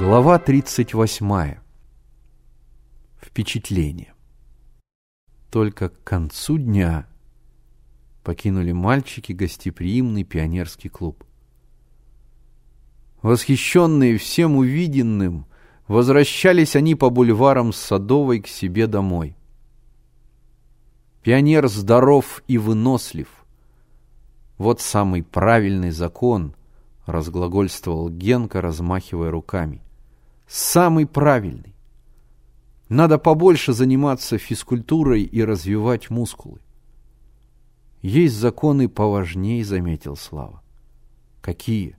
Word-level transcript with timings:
Глава 0.00 0.38
38. 0.38 1.56
Впечатление. 3.20 4.14
Только 5.50 5.90
к 5.90 6.02
концу 6.04 6.56
дня 6.56 7.06
покинули 8.24 8.72
мальчики 8.72 9.32
гостеприимный 9.32 10.24
пионерский 10.24 10.88
клуб. 10.88 11.22
Восхищенные 13.20 14.16
всем 14.16 14.56
увиденным, 14.56 15.44
возвращались 15.86 16.76
они 16.76 16.94
по 16.94 17.10
бульварам 17.10 17.74
Садовой 17.74 18.40
к 18.40 18.46
себе 18.46 18.86
домой. 18.86 19.36
Пионер 21.22 21.68
здоров 21.68 22.42
и 22.48 22.56
вынослив. 22.56 23.28
Вот 24.56 24.80
самый 24.80 25.22
правильный 25.22 25.90
закон, 25.90 26.54
разглагольствовал 27.04 28.08
Генка, 28.08 28.62
размахивая 28.62 29.30
руками. 29.30 29.82
Самый 30.52 31.06
правильный. 31.06 31.76
Надо 32.88 33.18
побольше 33.18 33.72
заниматься 33.72 34.36
физкультурой 34.36 35.22
и 35.22 35.44
развивать 35.44 36.10
мускулы. 36.10 36.58
Есть 38.02 38.34
законы 38.34 38.88
поважней, 38.88 39.62
заметил 39.62 40.16
Слава. 40.16 40.60
Какие? 41.40 41.96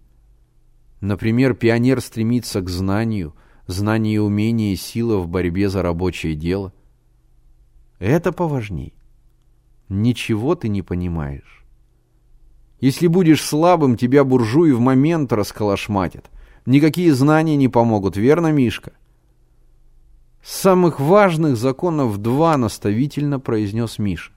Например, 1.00 1.54
пионер 1.54 2.02
стремится 2.02 2.60
к 2.60 2.68
знанию, 2.68 3.38
знание 3.68 4.22
умение 4.22 4.74
и 4.74 4.76
сила 4.76 5.20
в 5.20 5.30
борьбе 5.30 5.70
за 5.70 5.82
рабочее 5.82 6.36
дело. 6.36 6.74
Это 8.00 8.34
поважней. 8.34 8.94
Ничего 9.88 10.56
ты 10.56 10.68
не 10.68 10.82
понимаешь. 10.82 11.64
Если 12.82 13.08
будешь 13.08 13.46
слабым, 13.46 13.96
тебя 13.96 14.26
буржуи 14.26 14.72
в 14.72 14.82
момент 14.82 15.32
расколошматят. 15.32 16.30
Никакие 16.66 17.14
знания 17.14 17.56
не 17.56 17.68
помогут, 17.68 18.18
верно, 18.18 18.52
Мишка? 18.52 18.94
Самых 20.44 21.00
важных 21.00 21.58
законов 21.58 22.18
два 22.18 22.58
наставительно 22.58 23.40
произнес 23.40 24.00
Миша. 24.00 24.32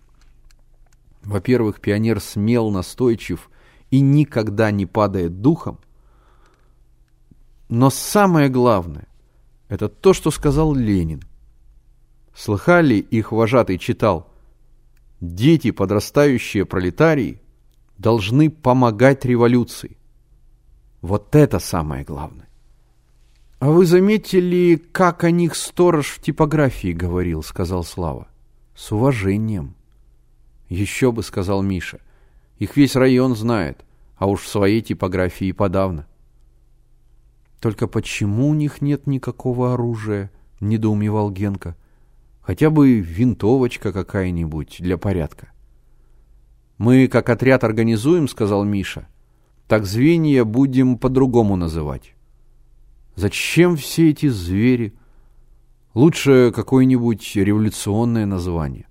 Во-первых, 1.23 1.81
пионер 1.81 2.21
смел, 2.21 2.71
настойчив 2.71 3.51
и 3.91 4.01
никогда 4.01 4.71
не 4.71 4.87
падает 4.87 5.41
духом. 5.41 5.79
Но 7.69 7.91
самое 7.91 8.49
главное– 8.49 9.09
это 9.69 9.89
то, 9.89 10.13
что 10.13 10.31
сказал 10.31 10.75
Ленин. 10.75 11.23
Слыхали, 12.35 12.97
их 12.97 13.33
вожатый 13.33 13.79
читал 13.79 14.31
«Дети, 15.21 15.71
подрастающие 15.71 16.67
пролетарии, 16.67 17.41
должны 17.97 18.51
помогать 18.51 19.25
революции». 19.25 19.97
Вот 21.05 21.37
это 21.37 21.59
самое 21.59 22.03
главное. 22.03 22.49
«А 23.59 23.69
вы 23.69 23.85
заметили, 23.85 24.83
как 24.91 25.23
о 25.25 25.31
них 25.31 25.55
сторож 25.55 26.07
в 26.07 26.23
типографии 26.23 26.93
говорил?»– 26.93 27.43
сказал 27.45 27.85
Слава. 27.85 28.27
«С 28.75 28.91
уважением». 28.91 29.75
«Еще 30.71 31.13
бы»,— 31.13 31.23
сказал 31.23 31.61
Миша. 31.61 32.01
«Их 32.59 32.79
весь 32.79 32.97
район 32.97 33.37
знает, 33.37 33.85
а 34.17 34.29
уж 34.29 34.41
в 34.41 34.49
своей 34.49 34.81
типографии 34.81 35.53
подавно». 35.53 36.07
«Только 37.61 37.87
почему 37.87 38.49
у 38.49 38.55
них 38.55 38.81
нет 38.81 39.07
никакого 39.07 39.75
оружия?»— 39.75 40.31
недоумевал 40.61 41.31
Генка. 41.31 41.77
«Хотя 42.41 42.71
бы 42.71 43.01
винтовочка 43.01 43.93
какая-нибудь 43.93 44.77
для 44.81 44.97
порядка». 44.97 45.53
«Мы 46.79 47.09
как 47.09 47.29
отряд 47.29 47.63
организуем»,— 47.63 48.27
сказал 48.31 48.65
Миша. 48.65 49.07
«Так 49.69 49.87
звенья 49.87 50.45
будем 50.45 50.99
по-другому 50.99 51.57
называть». 51.57 52.15
«Зачем 53.17 53.77
все 53.77 54.11
эти 54.11 54.29
звери?» 54.29 54.95
«Лучше 55.95 56.53
какое-нибудь 56.55 57.37
революционное 57.37 58.27
название» 58.27 58.87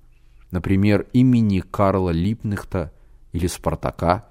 например, 0.54 1.08
имени 1.14 1.60
Карла 1.60 2.12
Липнехта 2.12 2.94
или 3.34 3.48
Спартака. 3.48 4.28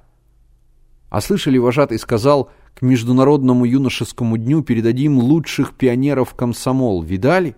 А 1.10 1.20
слышали, 1.20 1.58
вожатый 1.58 1.98
сказал, 1.98 2.50
к 2.74 2.80
Международному 2.80 3.64
юношескому 3.64 4.38
дню 4.38 4.62
передадим 4.62 5.18
лучших 5.18 5.74
пионеров 5.74 6.34
комсомол. 6.34 7.02
Видали? 7.02 7.56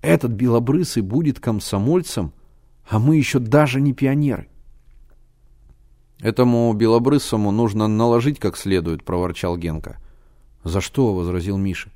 Этот 0.00 0.32
белобрысый 0.32 1.02
будет 1.02 1.38
комсомольцем, 1.38 2.32
а 2.88 2.98
мы 2.98 3.16
еще 3.16 3.38
даже 3.38 3.80
не 3.80 3.92
пионеры. 3.92 4.48
Этому 6.22 6.72
белобрысому 6.72 7.50
нужно 7.50 7.88
наложить 7.88 8.38
как 8.38 8.56
следует, 8.56 9.02
проворчал 9.02 9.58
Генка. 9.58 9.98
За 10.62 10.80
что? 10.80 11.14
возразил 11.14 11.58
Миша. 11.58 11.90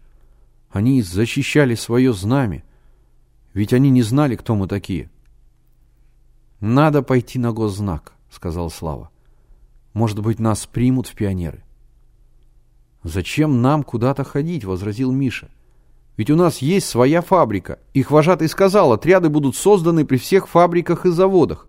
Они 0.69 1.01
защищали 1.01 1.77
свое 1.77 2.13
знамя. 2.13 2.65
Ведь 3.55 3.73
они 3.73 3.89
не 3.89 4.03
знали, 4.03 4.35
кто 4.35 4.57
мы 4.57 4.67
такие. 4.67 5.11
«Надо 6.59 7.03
пойти 7.03 7.39
на 7.39 7.53
госзнак»,— 7.53 8.15
сказал 8.31 8.71
Слава. 8.71 9.11
«Может 9.93 10.21
быть, 10.21 10.41
нас 10.41 10.67
примут 10.67 11.07
в 11.07 11.15
пионеры». 11.15 11.63
«Зачем 13.05 13.63
нам 13.63 13.85
куда-то 13.85 14.25
ходить?»— 14.25 14.65
возразил 14.67 15.13
Миша. 15.13 15.51
«Ведь 16.17 16.31
у 16.31 16.37
нас 16.37 16.59
есть 16.59 16.89
своя 16.89 17.21
фабрика. 17.21 17.79
Их 17.95 18.11
вожатый 18.11 18.49
сказал, 18.49 18.93
отряды 18.93 19.29
будут 19.29 19.55
созданы 19.55 20.05
при 20.05 20.17
всех 20.17 20.49
фабриках 20.49 21.07
и 21.07 21.11
заводах». 21.11 21.69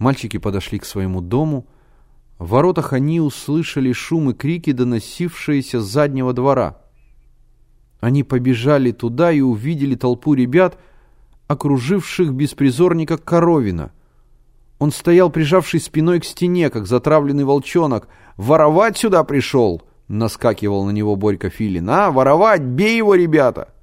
Мальчики 0.00 0.38
подошли 0.38 0.80
к 0.80 0.84
своему 0.84 1.20
дому. 1.20 1.68
В 2.40 2.48
воротах 2.48 2.92
они 2.92 3.20
услышали 3.20 3.92
шум 3.92 4.30
и 4.30 4.34
крики, 4.34 4.72
доносившиеся 4.72 5.80
с 5.80 5.84
заднего 5.84 6.32
двора. 6.32 6.78
Они 8.00 8.24
побежали 8.24 8.90
туда 8.90 9.30
и 9.30 9.40
увидели 9.40 9.94
толпу 9.94 10.34
ребят— 10.34 10.76
окруживших 11.50 12.32
беспризорника 12.32 13.18
Коровина. 13.18 13.90
Он 14.78 14.92
стоял, 14.92 15.30
прижавший 15.30 15.80
спиной 15.80 16.20
к 16.20 16.24
стене, 16.24 16.70
как 16.70 16.86
затравленный 16.86 17.42
волчонок. 17.42 18.06
«Воровать 18.36 18.96
сюда 18.96 19.24
пришел!»— 19.24 19.82
наскакивал 20.08 20.84
на 20.84 20.92
него 20.92 21.16
Борька 21.16 21.50
Филин. 21.50 21.90
«А, 21.90 22.12
воровать! 22.12 22.62
Бей 22.62 22.96
его, 22.96 23.16
ребята!» 23.16 23.74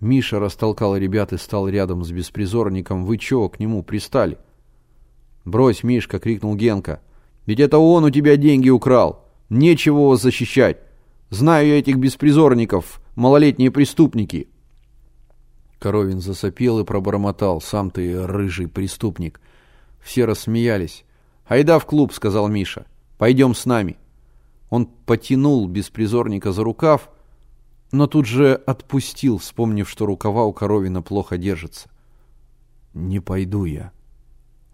Миша 0.00 0.40
растолкал 0.40 0.96
ребят 0.96 1.34
и 1.34 1.36
стал 1.36 1.68
рядом 1.68 2.02
с 2.04 2.10
беспризорником. 2.10 3.04
«Вы 3.04 3.18
чего 3.18 3.50
к 3.50 3.60
нему 3.60 3.82
пристали?» 3.82 4.38
«Брось, 5.48 5.82
Мишка!»— 5.82 6.18
крикнул 6.20 6.54
Генка. 6.54 7.00
«Ведь 7.46 7.60
это 7.60 7.78
он 7.78 8.04
у 8.04 8.10
тебя 8.10 8.36
деньги 8.36 8.68
украл! 8.68 9.24
Нечего 9.48 10.08
вас 10.08 10.20
защищать! 10.20 10.78
Знаю 11.30 11.68
я 11.68 11.78
этих 11.78 11.96
беспризорников, 11.96 13.00
малолетние 13.16 13.70
преступники!» 13.70 14.48
Коровин 15.78 16.20
засопел 16.20 16.80
и 16.80 16.84
пробормотал. 16.84 17.62
«Сам 17.62 17.90
ты 17.90 18.26
рыжий 18.26 18.68
преступник». 18.68 19.40
Все 20.02 20.26
рассмеялись. 20.26 21.04
«Айда 21.46 21.78
в 21.78 21.86
клуб»,— 21.86 22.12
сказал 22.14 22.48
Миша. 22.48 22.84
«Пойдем 23.16 23.54
с 23.54 23.64
нами». 23.64 23.96
Он 24.68 24.84
потянул 24.84 25.66
беспризорника 25.66 26.52
за 26.52 26.62
рукав, 26.62 27.08
но 27.90 28.06
тут 28.06 28.26
же 28.26 28.54
отпустил, 28.54 29.38
вспомнив, 29.38 29.88
что 29.88 30.04
рукава 30.04 30.44
у 30.44 30.52
Коровина 30.52 31.00
плохо 31.00 31.38
держатся. 31.38 31.88
«Не 32.92 33.20
пойду 33.20 33.64
я»,— 33.64 33.92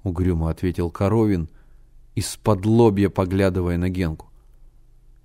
угрюмо 0.05 0.51
ответил 0.51 0.91
Коровин, 0.91 1.49
из-под 2.15 2.65
лобья 2.65 3.09
поглядывая 3.09 3.77
на 3.77 3.89
Генку. 3.89 4.29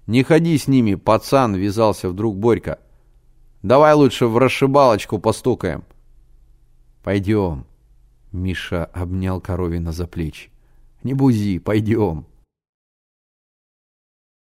«Не 0.07 0.23
ходи 0.23 0.57
с 0.57 0.67
ними, 0.67 0.95
пацан!»— 0.95 1.55
вязался 1.55 2.09
вдруг 2.09 2.37
Борька. 2.37 2.79
Давай 3.61 3.93
лучше 3.93 4.27
в 4.27 4.37
расшибалочку 4.37 5.19
постукаем. 5.19 5.83
Пойдем. 7.03 7.65
Миша 8.31 8.85
обнял 8.85 9.41
Коровина 9.41 9.91
за 9.91 10.07
плечи. 10.07 10.49
Не 11.03 11.13
бузи, 11.13 11.59
пойдем. 11.59 12.25